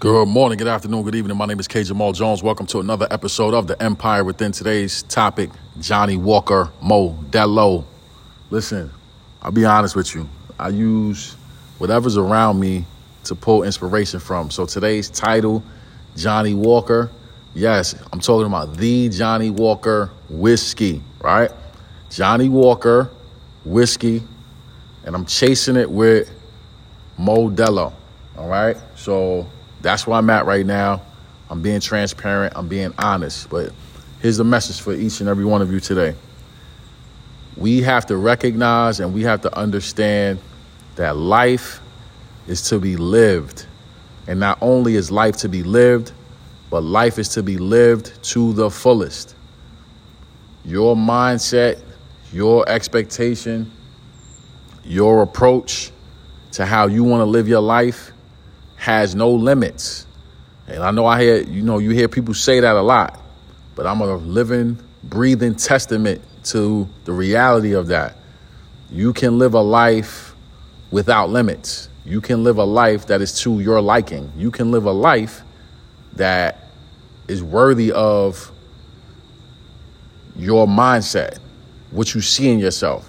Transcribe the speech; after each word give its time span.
Good 0.00 0.28
morning, 0.28 0.56
good 0.56 0.66
afternoon, 0.66 1.02
good 1.02 1.14
evening. 1.14 1.36
My 1.36 1.44
name 1.44 1.60
is 1.60 1.68
K. 1.68 1.84
Jamal 1.84 2.12
Jones. 2.12 2.42
Welcome 2.42 2.64
to 2.68 2.80
another 2.80 3.06
episode 3.10 3.52
of 3.52 3.66
The 3.66 3.80
Empire 3.82 4.24
Within. 4.24 4.50
Today's 4.50 5.02
topic 5.02 5.50
Johnnie 5.78 6.16
Walker 6.16 6.72
Modelo. 6.82 7.84
Listen, 8.48 8.90
I'll 9.42 9.50
be 9.50 9.66
honest 9.66 9.94
with 9.94 10.14
you. 10.14 10.26
I 10.58 10.70
use 10.70 11.36
whatever's 11.76 12.16
around 12.16 12.58
me 12.58 12.86
to 13.24 13.34
pull 13.34 13.62
inspiration 13.62 14.20
from. 14.20 14.50
So 14.50 14.64
today's 14.64 15.10
title, 15.10 15.62
Johnnie 16.16 16.54
Walker. 16.54 17.10
Yes, 17.52 17.94
I'm 18.10 18.20
talking 18.20 18.46
about 18.46 18.78
the 18.78 19.10
Johnnie 19.10 19.50
Walker 19.50 20.10
whiskey, 20.30 21.02
right? 21.20 21.50
Johnnie 22.08 22.48
Walker 22.48 23.10
whiskey, 23.66 24.22
and 25.04 25.14
I'm 25.14 25.26
chasing 25.26 25.76
it 25.76 25.90
with 25.90 26.30
Modelo. 27.18 27.92
All 28.38 28.48
right. 28.48 28.78
So 28.96 29.46
that's 29.82 30.06
where 30.06 30.18
I'm 30.18 30.30
at 30.30 30.46
right 30.46 30.64
now. 30.64 31.02
I'm 31.48 31.62
being 31.62 31.80
transparent, 31.80 32.52
I'm 32.56 32.68
being 32.68 32.94
honest. 32.98 33.50
But 33.50 33.72
here's 34.20 34.36
the 34.36 34.44
message 34.44 34.80
for 34.80 34.92
each 34.94 35.20
and 35.20 35.28
every 35.28 35.44
one 35.44 35.62
of 35.62 35.72
you 35.72 35.80
today. 35.80 36.14
We 37.56 37.82
have 37.82 38.06
to 38.06 38.16
recognize 38.16 39.00
and 39.00 39.12
we 39.12 39.22
have 39.22 39.42
to 39.42 39.58
understand 39.58 40.38
that 40.96 41.16
life 41.16 41.80
is 42.46 42.68
to 42.68 42.78
be 42.78 42.96
lived. 42.96 43.66
And 44.26 44.38
not 44.38 44.58
only 44.60 44.94
is 44.94 45.10
life 45.10 45.38
to 45.38 45.48
be 45.48 45.62
lived, 45.62 46.12
but 46.70 46.82
life 46.82 47.18
is 47.18 47.30
to 47.30 47.42
be 47.42 47.58
lived 47.58 48.22
to 48.24 48.52
the 48.52 48.70
fullest. 48.70 49.34
Your 50.64 50.94
mindset, 50.94 51.82
your 52.32 52.68
expectation, 52.68 53.72
your 54.84 55.22
approach 55.22 55.90
to 56.52 56.64
how 56.64 56.86
you 56.86 57.02
want 57.02 57.22
to 57.22 57.24
live 57.24 57.48
your 57.48 57.60
life 57.60 58.12
has 58.80 59.14
no 59.14 59.30
limits. 59.30 60.06
And 60.66 60.82
I 60.82 60.90
know 60.90 61.04
I 61.04 61.20
hear, 61.20 61.42
you 61.42 61.60
know, 61.60 61.78
you 61.78 61.90
hear 61.90 62.08
people 62.08 62.32
say 62.32 62.60
that 62.60 62.76
a 62.76 62.80
lot, 62.80 63.20
but 63.74 63.86
I'm 63.86 64.00
a 64.00 64.16
living, 64.16 64.78
breathing 65.04 65.54
testament 65.54 66.22
to 66.44 66.88
the 67.04 67.12
reality 67.12 67.74
of 67.74 67.88
that. 67.88 68.16
You 68.90 69.12
can 69.12 69.38
live 69.38 69.52
a 69.52 69.60
life 69.60 70.34
without 70.90 71.28
limits. 71.28 71.90
You 72.06 72.22
can 72.22 72.42
live 72.42 72.56
a 72.56 72.64
life 72.64 73.08
that 73.08 73.20
is 73.20 73.38
to 73.40 73.60
your 73.60 73.82
liking. 73.82 74.32
You 74.34 74.50
can 74.50 74.70
live 74.70 74.86
a 74.86 74.92
life 74.92 75.42
that 76.14 76.70
is 77.28 77.42
worthy 77.42 77.92
of 77.92 78.50
your 80.34 80.66
mindset, 80.66 81.38
what 81.90 82.14
you 82.14 82.22
see 82.22 82.50
in 82.50 82.58
yourself, 82.58 83.06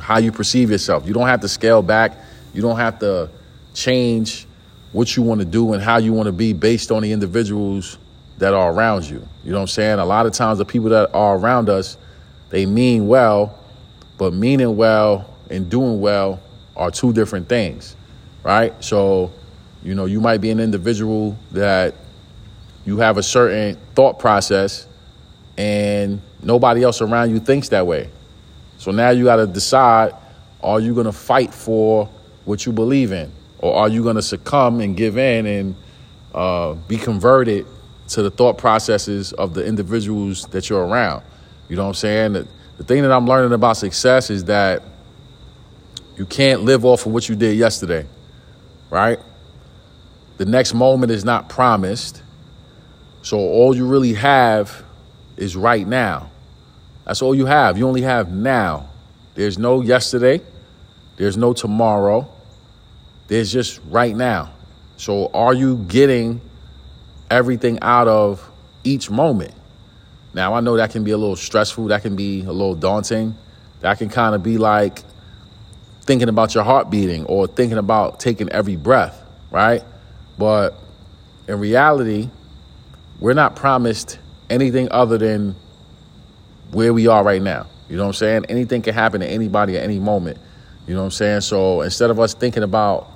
how 0.00 0.18
you 0.18 0.32
perceive 0.32 0.68
yourself. 0.68 1.06
You 1.06 1.14
don't 1.14 1.28
have 1.28 1.42
to 1.42 1.48
scale 1.48 1.80
back. 1.80 2.18
You 2.52 2.60
don't 2.60 2.76
have 2.76 2.98
to 2.98 3.30
change 3.72 4.48
what 4.92 5.16
you 5.16 5.22
want 5.22 5.40
to 5.40 5.44
do 5.44 5.72
and 5.72 5.82
how 5.82 5.96
you 5.96 6.12
want 6.12 6.26
to 6.26 6.32
be 6.32 6.52
based 6.52 6.92
on 6.92 7.02
the 7.02 7.12
individuals 7.12 7.98
that 8.38 8.54
are 8.54 8.72
around 8.72 9.08
you. 9.08 9.26
You 9.44 9.52
know 9.52 9.58
what 9.58 9.62
I'm 9.62 9.68
saying? 9.68 9.98
A 9.98 10.04
lot 10.04 10.26
of 10.26 10.32
times 10.32 10.58
the 10.58 10.64
people 10.64 10.90
that 10.90 11.12
are 11.14 11.36
around 11.36 11.68
us, 11.68 11.96
they 12.50 12.66
mean 12.66 13.06
well, 13.06 13.58
but 14.18 14.34
meaning 14.34 14.76
well 14.76 15.34
and 15.50 15.70
doing 15.70 16.00
well 16.00 16.40
are 16.76 16.90
two 16.90 17.12
different 17.12 17.48
things, 17.48 17.96
right? 18.42 18.72
So, 18.82 19.32
you 19.82 19.94
know, 19.94 20.04
you 20.04 20.20
might 20.20 20.40
be 20.40 20.50
an 20.50 20.60
individual 20.60 21.36
that 21.52 21.94
you 22.84 22.98
have 22.98 23.16
a 23.16 23.22
certain 23.22 23.78
thought 23.94 24.18
process 24.18 24.86
and 25.56 26.20
nobody 26.42 26.82
else 26.82 27.00
around 27.00 27.30
you 27.30 27.38
thinks 27.38 27.68
that 27.70 27.86
way. 27.86 28.10
So 28.78 28.90
now 28.90 29.10
you 29.10 29.24
got 29.24 29.36
to 29.36 29.46
decide 29.46 30.14
are 30.62 30.80
you 30.80 30.94
going 30.94 31.06
to 31.06 31.12
fight 31.12 31.52
for 31.52 32.08
what 32.44 32.64
you 32.66 32.72
believe 32.72 33.12
in? 33.12 33.32
Or 33.62 33.74
are 33.76 33.88
you 33.88 34.02
going 34.02 34.16
to 34.16 34.22
succumb 34.22 34.80
and 34.80 34.94
give 34.96 35.16
in 35.16 35.46
and 35.46 35.76
uh, 36.34 36.74
be 36.74 36.98
converted 36.98 37.64
to 38.08 38.22
the 38.22 38.30
thought 38.30 38.58
processes 38.58 39.32
of 39.32 39.54
the 39.54 39.64
individuals 39.64 40.44
that 40.48 40.68
you're 40.68 40.84
around? 40.84 41.22
You 41.68 41.76
know 41.76 41.84
what 41.84 41.90
I'm 41.90 41.94
saying? 41.94 42.32
The, 42.34 42.48
the 42.76 42.84
thing 42.84 43.02
that 43.02 43.12
I'm 43.12 43.26
learning 43.26 43.52
about 43.52 43.78
success 43.78 44.28
is 44.28 44.44
that 44.44 44.82
you 46.16 46.26
can't 46.26 46.62
live 46.62 46.84
off 46.84 47.06
of 47.06 47.12
what 47.12 47.28
you 47.28 47.36
did 47.36 47.56
yesterday, 47.56 48.04
right? 48.90 49.18
The 50.36 50.44
next 50.44 50.74
moment 50.74 51.12
is 51.12 51.24
not 51.24 51.48
promised. 51.48 52.20
So 53.22 53.38
all 53.38 53.76
you 53.76 53.86
really 53.86 54.14
have 54.14 54.84
is 55.36 55.56
right 55.56 55.86
now. 55.86 56.30
That's 57.04 57.22
all 57.22 57.34
you 57.34 57.46
have. 57.46 57.78
You 57.78 57.86
only 57.86 58.02
have 58.02 58.32
now. 58.32 58.88
There's 59.34 59.56
no 59.56 59.80
yesterday. 59.80 60.40
There's 61.16 61.36
no 61.36 61.52
tomorrow. 61.52 62.28
There's 63.32 63.50
just 63.50 63.80
right 63.88 64.14
now. 64.14 64.52
So 64.98 65.30
are 65.32 65.54
you 65.54 65.78
getting 65.88 66.42
everything 67.30 67.78
out 67.80 68.06
of 68.06 68.46
each 68.84 69.08
moment? 69.08 69.54
Now 70.34 70.52
I 70.52 70.60
know 70.60 70.76
that 70.76 70.90
can 70.90 71.02
be 71.02 71.12
a 71.12 71.16
little 71.16 71.36
stressful, 71.36 71.86
that 71.86 72.02
can 72.02 72.14
be 72.14 72.42
a 72.42 72.52
little 72.52 72.74
daunting. 72.74 73.34
That 73.80 73.96
can 73.96 74.10
kind 74.10 74.34
of 74.34 74.42
be 74.42 74.58
like 74.58 75.02
thinking 76.02 76.28
about 76.28 76.54
your 76.54 76.62
heart 76.62 76.90
beating 76.90 77.24
or 77.24 77.46
thinking 77.46 77.78
about 77.78 78.20
taking 78.20 78.50
every 78.50 78.76
breath, 78.76 79.24
right? 79.50 79.82
But 80.36 80.74
in 81.48 81.58
reality, 81.58 82.28
we're 83.18 83.32
not 83.32 83.56
promised 83.56 84.18
anything 84.50 84.88
other 84.90 85.16
than 85.16 85.56
where 86.70 86.92
we 86.92 87.06
are 87.06 87.24
right 87.24 87.40
now. 87.40 87.66
You 87.88 87.96
know 87.96 88.02
what 88.02 88.08
I'm 88.08 88.12
saying? 88.12 88.44
Anything 88.50 88.82
can 88.82 88.92
happen 88.92 89.22
to 89.22 89.26
anybody 89.26 89.78
at 89.78 89.84
any 89.84 90.00
moment. 90.00 90.36
You 90.86 90.92
know 90.92 91.00
what 91.00 91.06
I'm 91.06 91.12
saying? 91.12 91.40
So 91.40 91.80
instead 91.80 92.10
of 92.10 92.20
us 92.20 92.34
thinking 92.34 92.62
about 92.62 93.08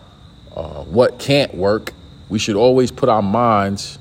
uh, 0.57 0.85
what 0.85 1.19
can't 1.19 1.55
work, 1.55 1.93
we 2.29 2.39
should 2.39 2.57
always 2.57 2.91
put 2.91 3.09
our 3.09 3.23
minds 3.23 3.99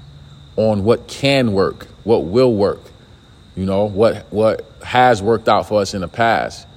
on 0.55 0.83
what 0.83 1.07
can 1.07 1.51
work, 1.51 1.88
what 2.03 2.25
will 2.25 2.53
work. 2.53 2.79
You 3.55 3.66
know, 3.66 3.85
what 3.85 4.25
what 4.31 4.66
has 4.83 5.21
worked 5.21 5.47
out 5.47 5.67
for 5.67 5.81
us 5.81 5.93
in 5.93 6.01
the 6.01 6.07
past. 6.07 6.67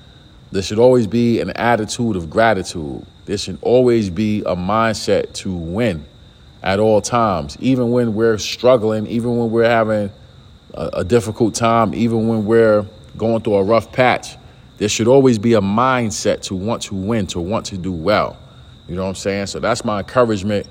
There 0.50 0.62
should 0.62 0.78
always 0.78 1.06
be 1.06 1.40
an 1.40 1.50
attitude 1.50 2.16
of 2.16 2.30
gratitude. 2.30 3.04
There 3.26 3.36
should 3.36 3.58
always 3.62 4.10
be 4.10 4.40
a 4.40 4.56
mindset 4.56 5.32
to 5.34 5.52
win 5.52 6.06
at 6.62 6.78
all 6.78 7.00
times, 7.00 7.56
even 7.60 7.90
when 7.90 8.14
we're 8.14 8.38
struggling, 8.38 9.06
even 9.06 9.36
when 9.36 9.50
we're 9.50 9.68
having 9.68 10.10
a, 10.74 10.90
a 10.94 11.04
difficult 11.04 11.54
time, 11.54 11.94
even 11.94 12.28
when 12.28 12.46
we're 12.46 12.86
going 13.16 13.42
through 13.42 13.56
a 13.56 13.64
rough 13.64 13.92
patch. 13.92 14.36
There 14.78 14.88
should 14.88 15.08
always 15.08 15.38
be 15.38 15.54
a 15.54 15.60
mindset 15.60 16.42
to 16.42 16.54
want 16.54 16.82
to 16.82 16.94
win, 16.94 17.26
to 17.28 17.40
want 17.40 17.66
to 17.66 17.76
do 17.76 17.92
well. 17.92 18.38
You 18.88 18.96
know 18.96 19.02
what 19.02 19.10
I'm 19.10 19.14
saying? 19.16 19.46
So 19.46 19.60
that's 19.60 19.84
my 19.84 19.98
encouragement 19.98 20.66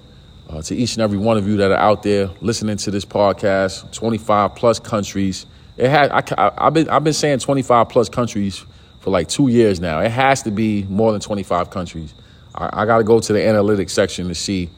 uh, 0.49 0.61
to 0.63 0.75
each 0.75 0.93
and 0.95 1.03
every 1.03 1.17
one 1.17 1.37
of 1.37 1.47
you 1.47 1.57
that 1.57 1.71
are 1.71 1.77
out 1.77 2.03
there 2.03 2.29
listening 2.41 2.77
to 2.77 2.91
this 2.91 3.05
podcast. 3.05 3.91
25 3.91 4.55
plus 4.55 4.79
countries. 4.79 5.45
It 5.77 5.89
has. 5.89 6.09
I, 6.09 6.51
have 6.63 6.73
been 6.73 6.89
I've 6.89 7.03
been 7.03 7.13
saying 7.13 7.39
25 7.39 7.89
plus 7.89 8.09
countries 8.09 8.65
for 8.99 9.11
like 9.11 9.27
two 9.27 9.49
years 9.49 9.79
now. 9.79 9.99
It 9.99 10.09
has 10.09 10.41
to 10.43 10.51
be 10.51 10.83
more 10.83 11.11
than 11.11 11.21
25 11.21 11.69
countries. 11.69 12.13
I, 12.55 12.81
I 12.81 12.85
got 12.85 12.97
to 12.97 13.03
go 13.03 13.19
to 13.19 13.33
the 13.33 13.39
analytics 13.39 13.91
section 13.91 14.27
to 14.29 14.35
see 14.35 14.69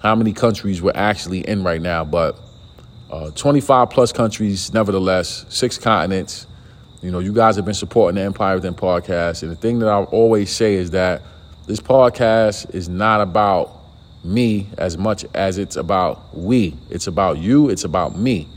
how 0.00 0.16
many 0.16 0.32
countries 0.32 0.82
we're 0.82 0.92
actually 0.94 1.46
in 1.46 1.62
right 1.62 1.80
now. 1.80 2.04
But 2.04 2.36
uh, 3.10 3.30
25 3.30 3.90
plus 3.90 4.12
countries, 4.12 4.74
nevertheless, 4.74 5.46
six 5.48 5.78
continents. 5.78 6.46
You 7.02 7.10
know, 7.10 7.20
you 7.20 7.32
guys 7.32 7.56
have 7.56 7.64
been 7.64 7.74
supporting 7.74 8.16
the 8.16 8.22
Empire 8.22 8.56
Within 8.56 8.74
podcast, 8.74 9.42
and 9.42 9.50
the 9.50 9.56
thing 9.56 9.78
that 9.78 9.88
I 9.88 10.02
always 10.02 10.50
say 10.50 10.74
is 10.74 10.90
that 10.90 11.22
this 11.70 11.78
podcast 11.78 12.74
is 12.74 12.88
not 12.88 13.20
about 13.20 13.70
me 14.24 14.66
as 14.76 14.98
much 14.98 15.24
as 15.34 15.56
it's 15.56 15.76
about 15.76 16.36
we. 16.36 16.76
It's 16.90 17.06
about 17.06 17.38
you, 17.38 17.68
it's 17.70 17.84
about 17.84 18.18
me. 18.18 18.48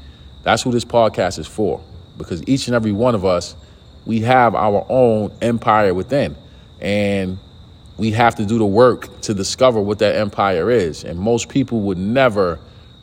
That's 0.42 0.64
who 0.64 0.72
this 0.72 0.84
podcast 0.84 1.38
is 1.38 1.46
for. 1.46 1.80
Because 2.18 2.42
each 2.48 2.66
and 2.66 2.74
every 2.74 2.92
one 2.92 3.14
of 3.14 3.24
us, 3.24 3.56
we 4.08 4.22
have 4.22 4.56
our 4.56 4.84
own 4.90 5.32
empire 5.44 5.94
within. 5.94 6.36
And 6.82 7.38
we 7.98 8.10
have 8.12 8.34
to 8.38 8.48
do 8.48 8.58
the 8.58 8.66
work 8.66 9.22
to 9.22 9.36
discover 9.36 9.80
what 9.80 10.00
that 10.00 10.16
empire 10.16 10.72
is. 10.72 11.04
And 11.04 11.20
most 11.20 11.50
people 11.50 11.82
would 11.82 12.00
never 12.00 12.60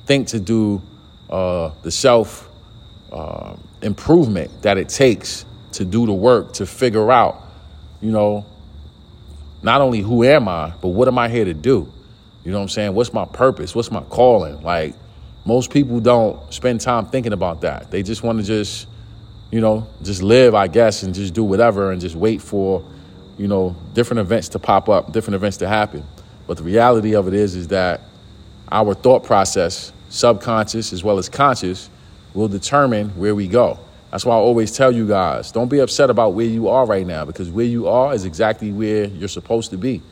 think 0.07 0.27
to 0.29 0.41
do 0.41 0.83
uh, 1.31 1.71
the 1.83 1.93
self 1.93 2.51
uh, 3.13 3.55
improvement 3.81 4.63
that 4.63 4.77
it 4.77 4.89
takes 4.89 5.45
to 5.75 5.85
do 5.85 6.05
the 6.05 6.13
work 6.13 6.55
to 6.55 6.67
figure 6.67 7.13
out, 7.13 7.43
you 8.01 8.11
know, 8.11 8.45
not 9.63 9.81
only 9.81 10.01
who 10.01 10.25
am 10.25 10.49
I, 10.49 10.73
but 10.81 10.89
what 10.89 11.09
am 11.09 11.19
I 11.19 11.29
here 11.29 11.45
to 11.45 11.55
do? 11.55 11.93
You 12.45 12.53
know 12.53 12.59
what 12.59 12.65
I'm 12.65 12.69
saying? 12.69 12.95
What's 12.95 13.13
my 13.13 13.27
purpose? 13.27 13.75
What's 13.75 13.91
my 13.91 14.01
calling? 14.03 14.63
Like 14.63 14.95
most 15.45 15.71
people 15.71 16.01
don't 16.01 16.53
spend 16.53 16.81
time 16.81 17.07
thinking 17.07 17.33
about 17.33 17.63
that. 17.63 17.91
They 17.91 18.03
just 18.03 18.23
want 18.23 18.39
to 18.39 18.45
just, 18.45 18.87
you 19.51 19.61
know, 19.61 19.87
just 20.03 20.23
live, 20.23 20.55
I 20.55 20.69
guess, 20.69 21.03
and 21.03 21.15
just 21.15 21.35
do 21.35 21.45
whatever 21.45 21.93
and 21.93 22.01
just 22.01 22.17
wait 22.17 22.41
for, 22.41 22.85
you 23.37 23.49
know, 23.49 23.77
different 23.95 24.21
events 24.21 24.49
to 24.51 24.59
pop 24.59 24.89
up, 24.89 25.13
different 25.13 25.35
events 25.35 25.59
to 25.59 25.69
happen. 25.69 26.05
But 26.47 26.57
the 26.57 26.63
reality 26.63 27.15
of 27.15 27.29
it 27.29 27.35
is 27.35 27.55
is 27.57 27.69
that 27.69 28.01
our 28.73 28.95
thought 28.95 29.25
process, 29.25 29.93
subconscious 30.09 30.93
as 30.93 31.05
well 31.05 31.19
as 31.19 31.29
conscious, 31.29 31.91
will 32.35 32.49
determine 32.49 33.11
where 33.11 33.35
we 33.35 33.49
go. 33.49 33.79
That's 34.11 34.25
why 34.25 34.35
I 34.35 34.39
always 34.39 34.73
tell 34.73 34.91
you 34.91 35.07
guys 35.07 35.53
don't 35.53 35.69
be 35.69 35.79
upset 35.79 36.11
about 36.11 36.35
where 36.35 36.47
you 36.47 36.69
are 36.69 36.85
right 36.85 37.07
now 37.07 37.25
because 37.25 37.49
where 37.51 37.67
you 37.67 37.89
are 37.89 38.13
is 38.13 38.25
exactly 38.25 38.73
where 38.73 39.05
you're 39.05 39.29
supposed 39.29 39.71
to 39.71 39.77
be. 39.77 40.03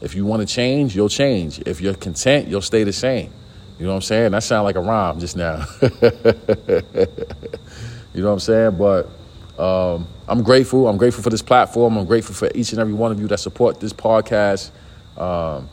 If 0.00 0.14
you 0.14 0.24
want 0.26 0.46
to 0.46 0.52
change, 0.52 0.94
you'll 0.94 1.08
change. 1.08 1.60
If 1.66 1.80
you're 1.80 1.94
content, 1.94 2.48
you'll 2.48 2.60
stay 2.60 2.84
the 2.84 2.92
same. 2.92 3.32
You 3.78 3.86
know 3.86 3.92
what 3.92 3.96
I'm 3.96 4.02
saying? 4.02 4.32
That 4.32 4.42
sound 4.42 4.64
like 4.64 4.76
a 4.76 4.80
rhyme 4.80 5.18
just 5.18 5.36
now. 5.36 5.64
you 5.82 5.90
know 8.20 8.28
what 8.28 8.32
I'm 8.32 8.40
saying? 8.40 8.76
But 8.76 9.08
um, 9.58 10.06
I'm 10.28 10.42
grateful. 10.42 10.88
I'm 10.88 10.96
grateful 10.96 11.22
for 11.22 11.30
this 11.30 11.42
platform. 11.42 11.96
I'm 11.96 12.06
grateful 12.06 12.34
for 12.34 12.48
each 12.54 12.72
and 12.72 12.80
every 12.80 12.94
one 12.94 13.12
of 13.12 13.20
you 13.20 13.26
that 13.28 13.38
support 13.38 13.80
this 13.80 13.92
podcast. 13.92 14.70
Um, 15.16 15.68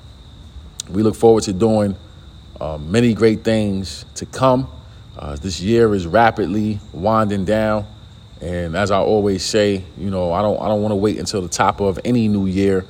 we 0.90 1.04
look 1.04 1.16
forward 1.16 1.44
to 1.44 1.54
doing 1.54 1.96
uh, 2.60 2.78
many 2.78 3.14
great 3.14 3.44
things 3.44 4.06
to 4.16 4.26
come. 4.26 4.70
Uh, 5.20 5.36
this 5.36 5.60
year 5.60 5.94
is 5.94 6.08
rapidly 6.08 6.80
winding 6.94 7.44
down, 7.44 7.86
and 8.40 8.74
as 8.74 8.90
I 8.90 9.00
always 9.00 9.44
say, 9.44 9.84
you 9.98 10.10
know, 10.10 10.32
I 10.32 10.42
don't 10.42 10.62
I 10.62 10.70
don't 10.70 10.82
want 10.82 10.94
to 10.94 10.96
wait 10.96 11.20
until 11.20 11.42
the 11.42 11.50
top 11.50 11.82
of 11.82 12.00
any 12.06 12.30
new 12.30 12.46
year 12.46 12.86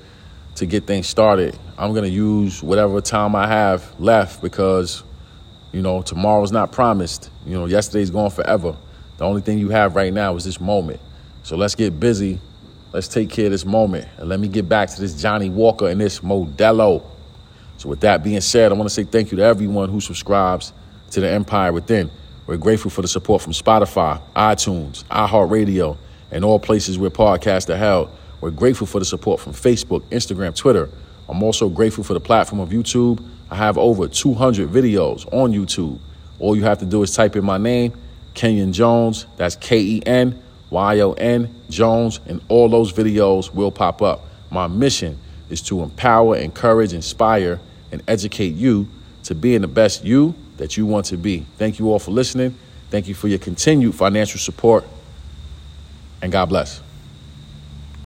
to 0.58 0.68
get 0.68 0.86
things 0.86 1.08
started. 1.08 1.58
I'm 1.76 1.92
gonna 1.92 2.06
use 2.06 2.62
whatever 2.62 3.02
time 3.02 3.36
I 3.36 3.48
have 3.48 4.00
left 4.00 4.44
because, 4.44 5.04
you 5.72 5.82
know, 5.82 6.04
tomorrow's 6.04 6.52
not 6.52 6.72
promised. 6.72 7.32
You 7.48 7.56
know, 7.56 7.66
yesterday's 7.66 8.12
gone 8.12 8.30
forever. 8.30 8.78
The 9.18 9.26
only 9.26 9.42
thing 9.42 9.58
you 9.58 9.70
have 9.70 9.96
right 9.96 10.14
now 10.14 10.36
is 10.36 10.44
this 10.44 10.62
moment. 10.62 11.00
So 11.42 11.58
let's 11.58 11.74
get 11.74 12.00
busy. 12.00 12.40
Let's 12.94 13.08
take 13.08 13.32
care 13.32 13.46
of 13.46 13.52
this 13.54 13.66
moment. 13.66 14.08
And 14.18 14.30
let 14.30 14.40
me 14.40 14.50
get 14.50 14.70
back 14.70 14.92
to 14.92 15.02
this 15.02 15.20
Johnnie 15.20 15.50
Walker 15.50 15.88
and 15.88 16.00
this 16.00 16.20
Modelo. 16.20 17.04
So, 17.78 17.90
with 17.90 18.02
that 18.02 18.24
being 18.24 18.42
said, 18.42 18.72
I 18.72 18.76
want 18.76 18.88
to 18.88 18.94
say 18.94 19.04
thank 19.04 19.32
you 19.32 19.38
to 19.38 19.44
everyone 19.44 19.90
who 19.90 20.00
subscribes 20.00 20.74
to 21.10 21.22
the 21.22 21.30
Empire 21.32 21.74
Within. 21.74 22.12
We're 22.50 22.58
grateful 22.58 22.90
for 22.90 23.04
the 23.04 23.08
support 23.08 23.44
from 23.44 23.54
Spotify, 23.54 24.20
iTunes, 24.36 25.04
iHeartRadio, 25.04 25.96
and 26.32 26.44
all 26.44 26.58
places 26.58 26.98
where 26.98 27.12
podcasts 27.12 27.70
are 27.70 27.78
held. 27.78 28.10
We're 28.42 28.50
grateful 28.50 28.88
for 28.88 28.98
the 28.98 29.06
support 29.06 29.40
from 29.40 29.54
Facebook, 29.54 30.02
Instagram, 30.10 30.56
Twitter. 30.56 30.90
I'm 31.28 31.44
also 31.44 31.70
grateful 31.70 32.04
for 32.04 32.16
the 32.16 32.20
platform 32.20 32.60
of 32.60 32.70
YouTube. 32.70 33.24
I 33.52 33.56
have 33.56 33.78
over 33.78 34.08
200 34.08 34.68
videos 34.68 35.32
on 35.32 35.54
YouTube. 35.54 36.00
All 36.40 36.56
you 36.56 36.64
have 36.64 36.80
to 36.80 36.88
do 36.88 37.04
is 37.04 37.14
type 37.14 37.36
in 37.36 37.46
my 37.46 37.60
name, 37.60 37.94
Kenyon 38.34 38.74
Jones. 38.74 39.28
That's 39.38 39.56
K 39.56 39.80
E 39.80 40.04
N 40.08 40.42
Y 40.72 41.02
O 41.02 41.14
N 41.14 41.54
Jones, 41.70 42.20
and 42.26 42.42
all 42.48 42.68
those 42.68 42.92
videos 42.92 43.54
will 43.54 43.72
pop 43.72 44.02
up. 44.02 44.26
My 44.50 44.66
mission 44.66 45.20
is 45.52 45.62
to 45.62 45.84
empower, 45.84 46.36
encourage, 46.36 46.94
inspire, 46.94 47.60
and 47.92 48.02
educate 48.08 48.56
you 48.56 48.88
to 49.26 49.36
being 49.36 49.62
the 49.62 49.68
best 49.68 50.04
you 50.04 50.34
that 50.60 50.78
you 50.78 50.86
want 50.86 51.08
to 51.08 51.18
be. 51.18 51.46
Thank 51.58 51.80
you 51.80 51.90
all 51.92 52.00
for 52.00 52.12
listening. 52.12 52.56
Thank 52.92 53.08
you 53.08 53.16
for 53.16 53.28
your 53.28 53.40
continued 53.40 53.96
financial 53.96 54.40
support. 54.40 54.86
And 56.22 56.32
God 56.32 56.46
bless. 56.46 56.82